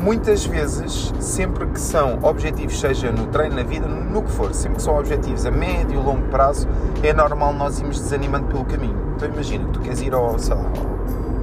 Muitas 0.03 0.47
vezes, 0.47 1.13
sempre 1.21 1.67
que 1.67 1.79
são 1.79 2.19
objetivos, 2.23 2.81
seja 2.81 3.13
no 3.13 3.27
treino, 3.27 3.57
na 3.57 3.63
vida, 3.63 3.87
no 3.87 4.23
que 4.23 4.31
for, 4.31 4.55
sempre 4.55 4.79
que 4.79 4.83
são 4.83 4.99
objetivos 4.99 5.45
a 5.45 5.51
médio 5.51 6.01
e 6.01 6.03
longo 6.03 6.27
prazo, 6.29 6.67
é 7.03 7.13
normal 7.13 7.53
nós 7.53 7.79
irmos 7.81 8.01
desanimando 8.01 8.47
pelo 8.47 8.65
caminho. 8.65 8.97
Então 9.15 9.29
imagina, 9.29 9.69
tu 9.71 9.79
queres 9.79 10.01
ir 10.01 10.15
ao, 10.15 10.39
sei 10.39 10.55
lá, 10.55 10.65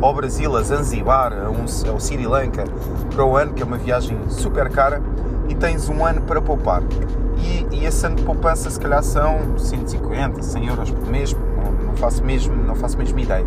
ao 0.01 0.13
Brasil, 0.13 0.57
a 0.57 0.63
Zanzibar, 0.63 1.33
um, 1.51 1.89
ao 1.91 1.99
Sri 1.99 2.25
Lanka, 2.25 2.63
para 3.13 3.23
o 3.23 3.37
ano, 3.37 3.53
que 3.53 3.61
é 3.61 3.65
uma 3.65 3.77
viagem 3.77 4.17
super 4.27 4.69
cara, 4.69 5.03
e 5.47 5.53
tens 5.53 5.87
um 5.87 6.03
ano 6.03 6.21
para 6.21 6.41
poupar. 6.41 6.81
E, 7.37 7.67
e 7.75 7.85
esse 7.85 8.07
ano 8.07 8.15
de 8.15 8.23
poupança, 8.23 8.71
se 8.71 8.79
calhar, 8.79 9.03
são 9.03 9.55
150, 9.55 10.41
100 10.41 10.67
euros 10.67 10.89
por 10.89 11.07
mês, 11.07 11.31
não, 11.63 11.71
não, 11.89 11.95
faço, 11.95 12.23
mesmo, 12.23 12.55
não 12.55 12.73
faço 12.73 12.97
mesmo 12.97 13.19
ideia. 13.19 13.45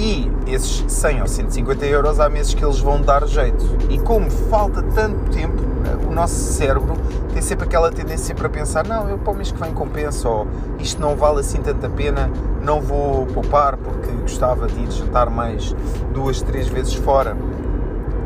E 0.00 0.32
esses 0.46 0.82
100 0.90 1.20
ou 1.20 1.28
150 1.28 1.84
euros, 1.84 2.18
há 2.18 2.30
meses 2.30 2.54
que 2.54 2.64
eles 2.64 2.78
vão 2.78 3.02
dar 3.02 3.26
jeito. 3.28 3.62
E 3.90 3.98
como 3.98 4.30
falta 4.30 4.82
tanto 4.82 5.30
tempo, 5.30 5.62
o 6.08 6.10
nosso 6.10 6.36
cérebro 6.36 6.94
tem 7.34 7.42
sempre 7.42 7.66
aquela 7.66 7.92
tendência 7.92 8.34
para 8.34 8.48
pensar: 8.48 8.86
não, 8.86 9.10
eu 9.10 9.18
para 9.18 9.30
o 9.34 9.36
mês 9.36 9.52
que 9.52 9.60
vem 9.60 9.74
compenso, 9.74 10.26
ou 10.26 10.46
isto 10.78 10.98
não 10.98 11.14
vale 11.14 11.40
assim 11.40 11.60
tanta 11.60 11.90
pena, 11.90 12.30
não 12.62 12.80
vou 12.80 13.26
poupar 13.26 13.76
porque 13.76 14.10
gostava 14.22 14.66
de 14.68 14.80
ir 14.80 14.90
jantar 14.90 15.28
mais 15.28 15.76
duas, 16.14 16.40
três 16.40 16.66
vezes 16.66 16.94
fora. 16.94 17.36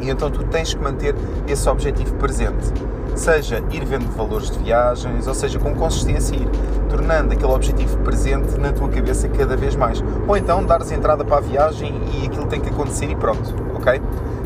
E 0.00 0.10
então 0.10 0.30
tu 0.30 0.44
tens 0.44 0.74
que 0.74 0.82
manter 0.82 1.14
esse 1.46 1.68
objetivo 1.68 2.14
presente. 2.16 2.72
Seja 3.14 3.62
ir 3.70 3.84
vendo 3.84 4.10
valores 4.16 4.50
de 4.50 4.58
viagens, 4.58 5.26
ou 5.26 5.34
seja, 5.34 5.58
com 5.58 5.74
consistência 5.74 6.34
ir 6.34 6.48
tornando 6.88 7.32
aquele 7.32 7.52
objetivo 7.52 7.98
presente 7.98 8.58
na 8.58 8.72
tua 8.72 8.88
cabeça 8.88 9.28
cada 9.28 9.56
vez 9.56 9.76
mais. 9.76 10.02
Ou 10.26 10.36
então 10.36 10.64
dares 10.64 10.90
entrada 10.90 11.24
para 11.24 11.38
a 11.38 11.40
viagem 11.40 12.00
e 12.12 12.26
aquilo 12.26 12.46
tem 12.46 12.60
que 12.60 12.70
acontecer 12.70 13.10
e 13.10 13.16
pronto, 13.16 13.54
ok? 13.74 14.00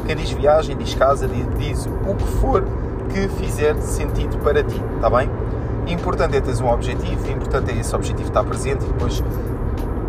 Quem 0.06 0.16
diz 0.16 0.30
viagem, 0.30 0.76
diz 0.76 0.94
casa, 0.94 1.28
diz, 1.28 1.86
o 1.86 2.14
que 2.14 2.26
for 2.40 2.64
que 3.08 3.28
fizer 3.28 3.76
sentido 3.80 4.38
para 4.38 4.62
ti, 4.62 4.82
está 4.96 5.10
bem? 5.10 5.30
Importante 5.86 6.36
é 6.36 6.40
teres 6.40 6.60
um 6.60 6.68
objetivo, 6.68 7.30
importante 7.30 7.70
é 7.70 7.80
esse 7.80 7.94
objetivo 7.94 8.28
estar 8.28 8.44
presente 8.44 8.84
e 8.84 8.88
depois 8.88 9.22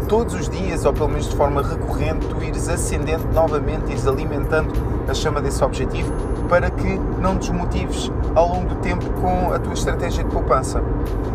todos 0.09 0.33
os 0.33 0.49
dias, 0.49 0.83
ou 0.85 0.91
pelo 0.91 1.07
menos 1.07 1.29
de 1.29 1.35
forma 1.35 1.61
recorrente, 1.61 2.25
tu 2.25 2.43
ires 2.43 2.67
acendendo 2.67 3.31
novamente, 3.31 3.91
ires 3.91 4.07
alimentando 4.07 4.73
a 5.07 5.13
chama 5.13 5.39
desse 5.39 5.63
objetivo 5.63 6.11
para 6.49 6.71
que 6.71 6.99
não 7.21 7.35
desmotives 7.35 8.11
ao 8.33 8.49
longo 8.49 8.69
do 8.69 8.75
tempo 8.77 9.07
com 9.21 9.53
a 9.53 9.59
tua 9.59 9.73
estratégia 9.73 10.23
de 10.23 10.31
poupança. 10.31 10.83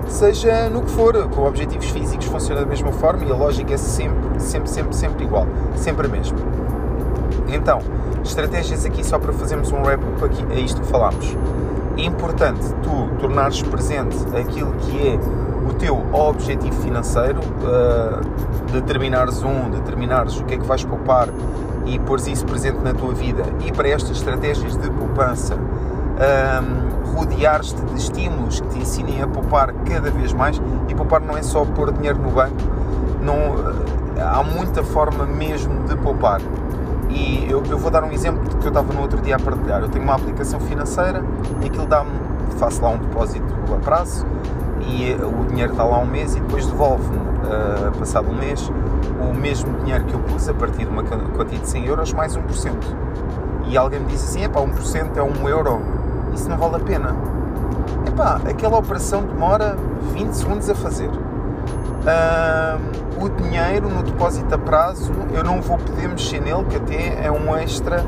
Seja 0.09 0.69
no 0.69 0.83
que 0.83 0.91
for, 0.91 1.29
com 1.29 1.47
objetivos 1.47 1.89
físicos 1.89 2.27
funciona 2.27 2.63
da 2.63 2.67
mesma 2.67 2.91
forma 2.91 3.25
e 3.25 3.31
a 3.31 3.35
lógica 3.35 3.73
é 3.73 3.77
sempre, 3.77 4.41
sempre, 4.41 4.69
sempre, 4.69 4.97
sempre 4.97 5.25
igual, 5.25 5.47
sempre 5.77 6.07
a 6.09 6.11
mesma. 6.11 6.37
Então, 7.47 7.79
estratégias 8.25 8.85
aqui 8.85 9.07
só 9.07 9.21
para 9.21 9.33
fazermos 9.33 9.71
um 9.71 9.83
wrap-up 9.83 10.25
a 10.51 10.55
isto 10.57 10.81
que 10.81 10.89
falámos. 10.89 11.37
É 11.97 12.03
importante 12.03 12.75
tu 12.83 13.21
tornares 13.21 13.63
presente 13.63 14.17
aquilo 14.37 14.73
que 14.81 15.09
é 15.09 15.19
o 15.69 15.73
teu 15.75 16.03
objetivo 16.13 16.81
financeiro, 16.83 17.41
uh, 17.41 18.73
determinares 18.73 19.43
um, 19.43 19.71
determinares 19.71 20.39
o 20.39 20.45
que 20.45 20.55
é 20.55 20.57
que 20.59 20.67
vais 20.67 20.85
poupar 20.85 21.29
e 21.87 21.99
pôres 21.99 22.27
isso 22.27 22.45
presente 22.45 22.79
na 22.79 22.95
tua 22.95 23.13
vida 23.13 23.45
e 23.65 23.73
para 23.73 23.89
estas 23.89 24.17
estratégias 24.17 24.77
de 24.77 24.91
poupança 24.91 25.57
um, 25.57 27.15
rodeares-te 27.15 27.81
de 27.83 27.97
estímulos 27.97 28.61
que 28.61 28.69
te 28.69 28.79
ensinem 28.79 29.23
a 29.23 29.27
poupar 29.27 29.73
cada 29.85 30.11
vez 30.11 30.33
mais 30.33 30.61
e 30.89 30.95
poupar 30.95 31.21
não 31.21 31.37
é 31.37 31.43
só 31.43 31.65
pôr 31.65 31.93
dinheiro 31.93 32.19
no 32.19 32.31
banco, 32.31 32.57
não, 33.21 33.55
há 34.21 34.43
muita 34.43 34.83
forma 34.83 35.25
mesmo 35.25 35.85
de 35.85 35.97
poupar 35.97 36.41
e 37.11 37.47
eu, 37.49 37.63
eu 37.71 37.79
vou 37.79 37.91
dar 37.91 38.03
um 38.03 38.11
exemplo 38.11 38.43
que 38.59 38.67
eu 38.67 38.69
estava 38.69 38.93
no 38.93 39.01
outro 39.01 39.21
dia 39.21 39.37
a 39.37 39.39
partilhar. 39.39 39.81
Eu 39.81 39.89
tenho 39.89 40.05
uma 40.05 40.17
aplicação 40.17 40.59
financeira 40.59 41.23
e 41.63 41.67
aquilo 41.67 41.87
dá-me, 41.87 42.11
faço 42.59 42.83
lá 42.83 42.91
um 42.91 42.99
depósito 42.99 43.47
a 43.73 43.77
prazo 43.79 44.27
e 44.87 45.15
o 45.15 45.47
dinheiro 45.47 45.73
está 45.73 45.85
lá 45.85 45.99
um 45.99 46.07
mês 46.07 46.35
e 46.35 46.41
depois 46.41 46.67
devolve-me, 46.67 47.17
uh, 47.17 47.99
passado 47.99 48.29
um 48.29 48.35
mês, 48.35 48.71
o 49.21 49.35
mesmo 49.35 49.73
dinheiro 49.79 50.05
que 50.05 50.15
eu 50.15 50.21
pus 50.21 50.49
a 50.49 50.55
partir 50.55 50.85
de 50.85 50.91
uma 50.91 51.03
quantia 51.03 51.59
de 51.59 51.69
100 51.69 51.87
euros 51.87 52.13
mais 52.13 52.37
1%. 52.37 52.73
E 53.67 53.77
alguém 53.77 54.01
me 54.01 54.07
disse 54.07 54.25
assim: 54.25 54.45
é 54.45 54.49
pá, 54.49 54.61
1% 54.61 55.17
é 55.17 55.23
1 55.23 55.49
euro, 55.49 55.81
isso 56.33 56.49
não 56.49 56.59
vale 56.59 56.77
a 56.77 56.81
pena. 56.81 57.15
É 58.07 58.11
pá, 58.11 58.41
aquela 58.49 58.79
operação 58.79 59.23
demora 59.23 59.77
20 60.13 60.33
segundos 60.33 60.69
a 60.69 60.75
fazer. 60.75 61.09
Uh, 61.09 63.25
o 63.25 63.29
dinheiro 63.31 63.89
no 63.89 64.03
depósito 64.03 64.55
a 64.55 64.59
prazo 64.59 65.11
eu 65.33 65.43
não 65.43 65.63
vou 65.63 65.79
poder 65.79 66.09
mexer 66.09 66.41
nele, 66.41 66.65
que 66.65 66.77
até 66.77 67.25
é 67.25 67.33
um 67.33 67.57
extra 67.57 68.05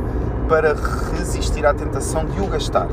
para 0.48 0.74
resistir 1.14 1.64
à 1.64 1.72
tentação 1.72 2.26
de 2.26 2.40
o 2.40 2.46
gastar. 2.46 2.88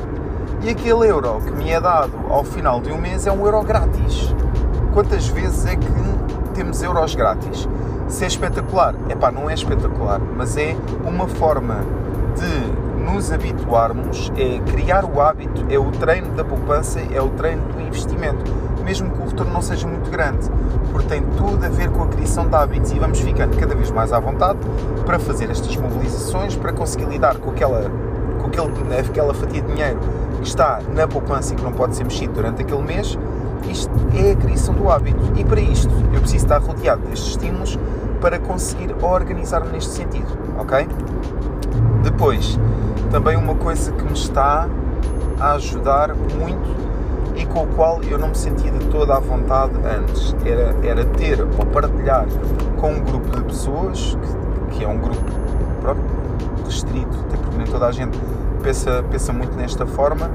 E 0.63 0.69
aquele 0.69 1.09
euro 1.09 1.41
que 1.41 1.51
me 1.51 1.69
é 1.71 1.81
dado 1.81 2.13
ao 2.29 2.41
final 2.45 2.79
de 2.79 2.89
um 2.89 2.97
mês 2.97 3.27
é 3.27 3.31
um 3.33 3.45
euro 3.45 3.61
grátis. 3.63 4.33
Quantas 4.93 5.27
vezes 5.27 5.65
é 5.65 5.75
que 5.75 5.85
temos 6.53 6.81
euros 6.81 7.13
grátis? 7.15 7.67
Se 8.07 8.23
é 8.23 8.27
espetacular? 8.27 8.95
É 9.09 9.15
pá, 9.15 9.29
não 9.29 9.49
é 9.49 9.53
espetacular, 9.53 10.21
mas 10.37 10.55
é 10.55 10.77
uma 11.03 11.27
forma 11.27 11.79
de 12.37 13.03
nos 13.03 13.29
habituarmos, 13.29 14.31
é 14.37 14.59
criar 14.71 15.03
o 15.03 15.19
hábito, 15.19 15.65
é 15.69 15.77
o 15.77 15.91
treino 15.91 16.29
da 16.29 16.45
poupança, 16.45 17.01
é 17.13 17.21
o 17.21 17.27
treino 17.31 17.63
do 17.73 17.81
investimento, 17.81 18.49
mesmo 18.85 19.11
que 19.11 19.21
o 19.21 19.25
retorno 19.25 19.51
não 19.51 19.61
seja 19.61 19.85
muito 19.85 20.09
grande 20.09 20.49
porque 20.93 21.07
tem 21.07 21.23
tudo 21.35 21.65
a 21.65 21.69
ver 21.69 21.89
com 21.89 22.03
a 22.03 22.07
criação 22.07 22.47
de 22.47 22.55
hábitos 22.55 22.91
e 22.91 22.99
vamos 22.99 23.19
ficando 23.19 23.57
cada 23.57 23.75
vez 23.75 23.91
mais 23.91 24.13
à 24.13 24.19
vontade 24.19 24.59
para 25.05 25.19
fazer 25.19 25.49
estas 25.49 25.75
mobilizações, 25.75 26.55
para 26.55 26.71
conseguir 26.71 27.05
lidar 27.05 27.35
com 27.37 27.49
aquela, 27.49 27.91
com 28.39 28.47
aquele, 28.47 28.97
aquela 28.97 29.33
fatia 29.33 29.61
de 29.61 29.73
dinheiro 29.73 29.99
está 30.43 30.79
na 30.93 31.07
poupança 31.07 31.53
e 31.53 31.55
que 31.55 31.63
não 31.63 31.71
pode 31.71 31.95
ser 31.95 32.03
mexido 32.03 32.33
durante 32.33 32.61
aquele 32.61 32.83
mês. 32.83 33.17
Isto 33.69 33.91
é 34.13 34.31
a 34.31 34.35
criação 34.35 34.73
do 34.73 34.89
hábito 34.89 35.31
e 35.35 35.43
para 35.43 35.61
isto 35.61 35.93
eu 36.13 36.19
preciso 36.19 36.45
estar 36.45 36.59
rodeado 36.59 37.01
destes 37.07 37.29
estímulos 37.29 37.79
para 38.19 38.39
conseguir 38.39 38.95
organizar-me 39.01 39.71
neste 39.71 39.91
sentido, 39.91 40.27
ok? 40.57 40.87
Depois, 42.03 42.59
também 43.11 43.37
uma 43.37 43.55
coisa 43.55 43.91
que 43.91 44.03
me 44.03 44.13
está 44.13 44.67
a 45.39 45.53
ajudar 45.53 46.13
muito 46.13 46.83
e 47.35 47.45
com 47.45 47.63
o 47.63 47.67
qual 47.67 48.01
eu 48.03 48.17
não 48.17 48.29
me 48.29 48.37
sentia 48.37 48.71
de 48.71 48.85
toda 48.87 49.15
à 49.15 49.19
vontade 49.19 49.73
antes. 49.85 50.35
Era, 50.45 50.75
era 50.85 51.05
ter 51.05 51.41
ou 51.41 51.65
partilhar 51.65 52.25
com 52.79 52.93
um 52.93 52.99
grupo 52.99 53.29
de 53.29 53.43
pessoas, 53.43 54.17
que, 54.69 54.77
que 54.77 54.83
é 54.83 54.87
um 54.87 54.97
grupo 54.97 55.23
próprio, 55.81 56.05
restrito, 56.65 57.17
até 57.27 57.37
porque 57.37 57.57
nem 57.57 57.65
toda 57.65 57.87
a 57.87 57.91
gente 57.91 58.17
pensa, 58.63 59.03
pensa 59.11 59.33
muito 59.33 59.55
nesta 59.55 59.85
forma, 59.85 60.31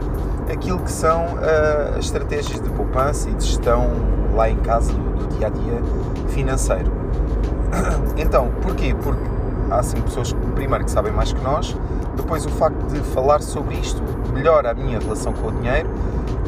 aquilo 0.53 0.79
que 0.81 0.93
são 0.93 1.25
uh, 1.25 1.99
as 1.99 2.05
estratégias 2.05 2.61
de 2.61 2.69
poupança 2.71 3.29
e 3.29 3.35
de 3.35 3.45
gestão 3.45 3.91
lá 4.35 4.49
em 4.49 4.57
casa 4.59 4.93
do, 4.93 5.27
do 5.27 5.37
dia 5.37 5.47
a 5.49 5.51
dia 5.51 5.83
financeiro. 6.29 6.93
Então, 8.17 8.51
porquê? 8.63 8.95
Porque 9.01 9.23
há 9.71 9.81
sim 9.83 10.01
pessoas, 10.01 10.35
primeiro, 10.55 10.85
que 10.85 10.91
sabem 10.91 11.13
mais 11.13 11.33
que 11.33 11.41
nós, 11.41 11.77
depois 12.17 12.45
o 12.45 12.49
facto 12.49 12.85
de 12.87 13.01
falar 13.01 13.41
sobre 13.41 13.77
isto 13.77 14.03
melhora 14.35 14.73
a 14.73 14.75
minha 14.75 14.99
relação 14.99 15.33
com 15.33 15.49
o 15.49 15.53
dinheiro 15.53 15.89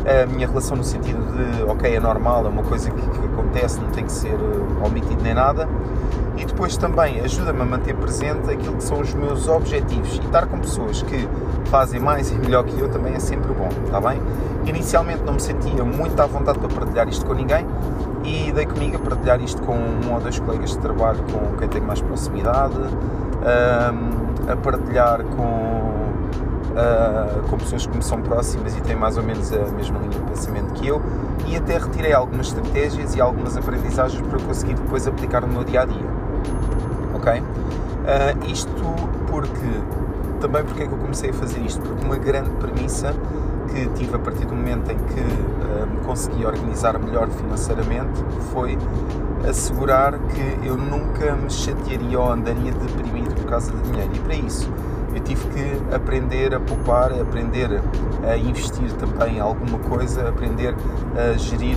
a 0.06 0.26
minha 0.26 0.46
relação 0.46 0.76
no 0.76 0.84
sentido 0.84 1.20
de, 1.32 1.62
ok, 1.64 1.94
é 1.94 2.00
normal, 2.00 2.46
é 2.46 2.48
uma 2.48 2.62
coisa 2.62 2.90
que, 2.90 3.00
que 3.00 3.26
acontece, 3.26 3.80
não 3.80 3.90
tem 3.90 4.04
que 4.04 4.12
ser 4.12 4.34
uh, 4.34 4.86
omitido 4.86 5.22
nem 5.22 5.34
nada. 5.34 5.68
E 6.36 6.44
depois 6.44 6.76
também 6.76 7.20
ajuda-me 7.20 7.60
a 7.60 7.64
manter 7.64 7.94
presente 7.94 8.50
aquilo 8.50 8.76
que 8.76 8.84
são 8.84 9.00
os 9.00 9.12
meus 9.12 9.46
objetivos. 9.46 10.16
E 10.16 10.20
estar 10.20 10.46
com 10.46 10.58
pessoas 10.58 11.02
que 11.02 11.28
fazem 11.66 12.00
mais 12.00 12.30
e 12.30 12.34
melhor 12.34 12.64
que 12.64 12.78
eu 12.80 12.88
também 12.88 13.14
é 13.14 13.18
sempre 13.18 13.52
bom, 13.52 13.68
está 13.84 14.00
bem? 14.00 14.20
Inicialmente 14.64 15.22
não 15.22 15.34
me 15.34 15.40
sentia 15.40 15.84
muito 15.84 16.18
à 16.18 16.26
vontade 16.26 16.58
para 16.58 16.68
partilhar 16.68 17.08
isto 17.08 17.26
com 17.26 17.34
ninguém 17.34 17.66
e 18.24 18.52
dei 18.52 18.66
comigo 18.66 18.96
a 18.96 18.98
partilhar 19.00 19.40
isto 19.40 19.60
com 19.62 19.74
um 19.74 20.12
ou 20.12 20.20
dois 20.20 20.38
colegas 20.38 20.70
de 20.70 20.78
trabalho 20.78 21.20
com 21.30 21.56
quem 21.58 21.68
tenho 21.68 21.86
mais 21.86 22.00
proximidade, 22.00 22.74
a 24.48 24.56
partilhar 24.56 25.22
com 25.24 26.09
uh, 26.70 27.48
com 27.48 27.58
pessoas 27.58 27.86
que 27.86 27.96
me 27.96 28.02
são 28.02 28.20
próximas 28.20 28.76
e 28.76 28.80
têm 28.80 28.96
mais 28.96 29.16
ou 29.16 29.22
menos 29.22 29.52
a 29.52 29.64
mesma 29.72 29.98
linha 29.98 30.10
de 30.10 30.30
pensamento 30.30 30.72
que 30.74 30.86
eu 30.86 31.00
e 31.46 31.56
até 31.56 31.78
retirei 31.78 32.12
algumas 32.12 32.48
estratégias 32.48 33.14
e 33.14 33.20
algumas 33.20 33.56
aprendizagens 33.56 34.26
para 34.26 34.38
conseguir 34.40 34.74
depois 34.74 35.06
aplicar 35.06 35.40
no 35.42 35.48
meu 35.48 35.64
dia 35.64 35.82
a 35.82 35.84
dia. 35.84 36.06
Ok? 37.14 37.40
Uh, 37.40 38.50
isto 38.50 38.70
porque 39.28 39.80
também 40.40 40.64
porque 40.64 40.84
é 40.84 40.86
que 40.86 40.92
eu 40.92 40.98
comecei 40.98 41.30
a 41.30 41.34
fazer 41.34 41.60
isto? 41.60 41.80
Porque 41.80 42.04
uma 42.04 42.16
grande 42.16 42.50
premissa 42.50 43.14
que 43.68 43.86
tive 43.90 44.16
a 44.16 44.18
partir 44.18 44.46
do 44.46 44.54
momento 44.54 44.90
em 44.90 44.96
que 44.96 45.20
uh, 45.20 45.86
me 45.86 46.00
consegui 46.04 46.44
organizar 46.44 46.98
melhor 46.98 47.28
financeiramente 47.28 48.20
foi 48.52 48.76
assegurar 49.48 50.18
que 50.18 50.66
eu 50.66 50.76
nunca 50.76 51.34
me 51.34 51.50
chatearia 51.50 52.18
ou 52.18 52.30
andaria 52.30 52.72
deprimido 52.72 53.34
por 53.34 53.44
causa 53.44 53.70
de 53.72 53.82
dinheiro. 53.82 54.10
E 54.14 54.18
para 54.20 54.34
isso 54.34 54.70
eu 55.14 55.20
tive 55.20 55.46
que 55.48 55.94
aprender 55.94 56.54
a 56.54 56.60
poupar, 56.60 57.12
aprender 57.12 57.80
a 58.22 58.36
investir 58.36 58.92
também 58.92 59.36
em 59.36 59.40
alguma 59.40 59.78
coisa, 59.78 60.28
aprender 60.28 60.74
a 61.16 61.36
gerir 61.36 61.76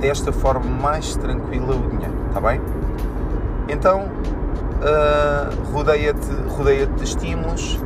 desta 0.00 0.32
forma 0.32 0.64
mais 0.64 1.16
tranquila 1.16 1.74
o 1.76 1.90
dinheiro, 1.90 2.14
está 2.28 2.40
bem? 2.40 2.60
Então, 3.68 4.04
uh, 4.76 5.72
rodeia-te 5.72 6.30
rodeia 6.48 6.86
de 6.86 7.04
estímulos, 7.04 7.80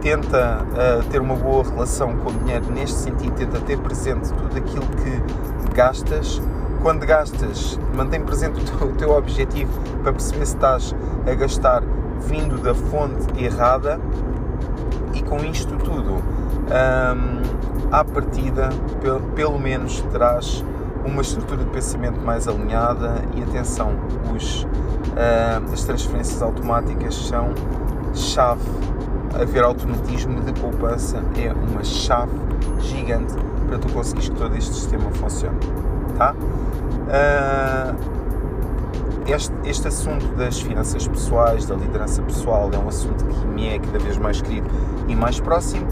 tenta 0.00 0.64
uh, 0.64 1.04
ter 1.10 1.20
uma 1.20 1.34
boa 1.34 1.64
relação 1.64 2.16
com 2.16 2.30
o 2.30 2.32
dinheiro 2.32 2.66
neste 2.72 2.96
sentido, 2.96 3.34
tenta 3.34 3.60
ter 3.60 3.78
presente 3.78 4.32
tudo 4.32 4.56
aquilo 4.56 4.86
que 4.86 5.74
gastas. 5.74 6.40
Quando 6.82 7.04
gastas, 7.04 7.80
mantém 7.94 8.20
presente 8.20 8.60
o 8.60 8.64
teu, 8.64 8.88
o 8.88 8.92
teu 8.92 9.10
objetivo 9.10 9.72
para 10.02 10.12
perceber 10.12 10.46
se 10.46 10.54
estás 10.54 10.94
a 11.26 11.34
gastar 11.34 11.82
vindo 12.26 12.58
da 12.58 12.74
fonte 12.74 13.42
errada 13.42 14.00
e 15.14 15.22
com 15.22 15.38
isto 15.38 15.76
tudo, 15.76 16.14
um, 16.14 17.92
à 17.92 18.04
partida, 18.04 18.68
pelo, 19.00 19.20
pelo 19.20 19.58
menos 19.58 20.00
terás 20.12 20.64
uma 21.04 21.22
estrutura 21.22 21.64
de 21.64 21.70
pensamento 21.70 22.20
mais 22.20 22.48
alinhada 22.48 23.22
e 23.36 23.42
atenção, 23.42 23.92
os, 24.34 24.64
uh, 24.64 25.72
as 25.72 25.84
transferências 25.84 26.42
automáticas 26.42 27.14
são 27.14 27.54
chave. 28.12 28.68
Haver 29.40 29.62
automatismo 29.64 30.40
de 30.40 30.52
poupança 30.52 31.22
é 31.36 31.52
uma 31.52 31.84
chave 31.84 32.32
gigante 32.80 33.34
para 33.68 33.78
tu 33.78 33.92
conseguires 33.92 34.28
que 34.30 34.36
todo 34.36 34.56
este 34.56 34.74
sistema 34.74 35.10
funcione. 35.12 35.58
Tá? 36.16 36.34
Uh, 37.06 38.25
este, 39.26 39.52
este 39.64 39.88
assunto 39.88 40.26
das 40.36 40.60
finanças 40.60 41.06
pessoais, 41.06 41.66
da 41.66 41.74
liderança 41.74 42.22
pessoal, 42.22 42.70
é 42.72 42.78
um 42.78 42.88
assunto 42.88 43.24
que 43.24 43.46
me 43.46 43.68
é 43.68 43.78
cada 43.78 43.98
vez 43.98 44.16
mais 44.16 44.40
querido 44.40 44.68
e 45.08 45.16
mais 45.16 45.40
próximo. 45.40 45.86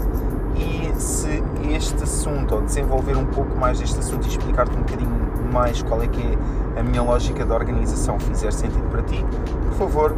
E 0.55 0.93
se 0.99 1.43
este 1.69 2.03
assunto, 2.03 2.55
ou 2.55 2.61
desenvolver 2.61 3.17
um 3.17 3.25
pouco 3.25 3.57
mais 3.57 3.79
deste 3.79 3.99
assunto 3.99 4.25
e 4.25 4.29
explicar-te 4.29 4.75
um 4.75 4.79
bocadinho 4.79 5.25
mais 5.51 5.81
qual 5.83 6.01
é 6.01 6.07
que 6.07 6.21
é 6.21 6.79
a 6.79 6.83
minha 6.83 7.01
lógica 7.01 7.45
de 7.45 7.51
organização 7.51 8.19
fizer 8.19 8.51
sentido 8.51 8.87
para 8.89 9.01
ti, 9.03 9.25
por 9.69 9.77
favor, 9.77 10.15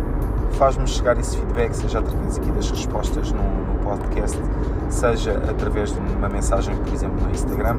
faz-me 0.53 0.88
chegar 0.88 1.17
esse 1.19 1.38
feedback, 1.38 1.74
seja 1.74 2.00
através 2.00 2.38
aqui 2.38 2.51
das 2.51 2.69
respostas 2.69 3.31
no, 3.31 3.41
no, 3.41 3.79
podcast, 3.79 4.39
seja 4.89 5.33
através 5.50 5.93
de 5.93 6.00
uma 6.00 6.29
mensagem, 6.29 6.75
por 6.75 6.93
exemplo, 6.93 7.24
no 7.24 7.31
Instagram, 7.31 7.77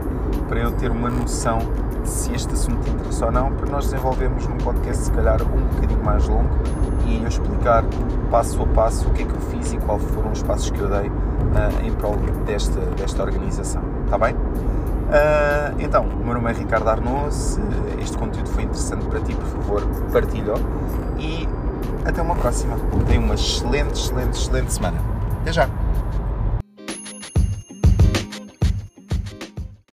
para 0.49 0.61
eu 0.61 0.73
ter 0.73 0.90
uma 0.90 1.11
noção 1.11 1.59
se 2.05 2.33
este 2.35 2.52
assunto 2.52 2.83
te 2.85 2.90
interessa 2.90 3.26
ou 3.26 3.33
não, 3.33 3.52
para 3.52 3.71
nós 3.71 3.85
desenvolvermos 3.87 4.47
num 4.47 4.57
podcast 4.59 5.05
se 5.05 5.11
calhar 5.12 5.40
um 5.43 5.75
bocadinho 5.75 6.02
mais 6.05 6.26
longo 6.28 6.49
e 7.07 7.23
eu 7.23 7.28
explicar 7.28 7.85
passo 8.31 8.62
a 8.62 8.67
passo 8.67 9.09
o 9.09 9.12
que 9.12 9.23
é 9.23 9.26
que 9.26 9.35
eu 9.35 9.40
fiz 9.40 9.73
e 9.73 9.78
quais 9.78 10.02
foram 10.05 10.31
os 10.31 10.43
passos 10.43 10.71
que 10.71 10.78
eu 10.78 10.88
dei 10.88 11.09
uh, 11.09 11.87
em 11.87 11.93
prol 11.93 12.17
desta, 12.47 12.81
desta 12.97 13.23
organização. 13.23 13.83
Está 14.05 14.19
bem? 14.19 14.35
Uh, 14.35 15.75
então, 15.78 16.05
o 16.05 16.25
meu 16.25 16.35
nome 16.35 16.50
é 16.50 16.55
Ricardo 16.55 16.88
Arnaud. 16.88 17.35
Se 17.35 17.61
este 18.00 18.17
conteúdo 18.19 18.49
foi 18.50 18.64
interessante 18.64 19.07
para 19.07 19.21
ti, 19.21 19.35
por 19.35 19.47
favor, 19.47 19.87
partilha 20.12 20.55
e 21.19 21.49
até 22.05 22.21
uma 22.21 22.35
próxima. 22.35 22.76
Tenha 23.07 23.21
uma 23.21 23.35
excelente, 23.35 23.95
excelente, 23.95 24.38
excelente 24.38 24.73
semana. 24.73 24.99
Até 25.40 25.52
já! 25.52 25.88